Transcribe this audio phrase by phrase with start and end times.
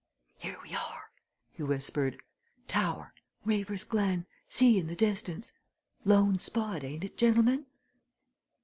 [0.39, 1.11] "Here we are!"
[1.51, 2.17] he whispered.
[2.67, 3.13] "Tower
[3.45, 5.51] Reaver's Glen sea in the distance.
[6.05, 7.67] Lone spot, ain't it, gentlemen?"